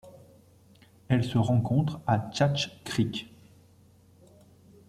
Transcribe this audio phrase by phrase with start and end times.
[1.09, 3.27] Elle se rencontre à Thatch Creek.